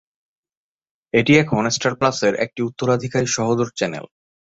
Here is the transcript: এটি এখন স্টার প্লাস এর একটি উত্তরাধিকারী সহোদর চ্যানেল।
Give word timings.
এটি 1.13 1.33
এখন 1.37 1.63
স্টার 1.75 1.93
প্লাস 1.95 2.17
এর 2.27 2.33
একটি 2.45 2.61
উত্তরাধিকারী 2.69 3.27
সহোদর 3.27 3.69
চ্যানেল। 3.77 4.05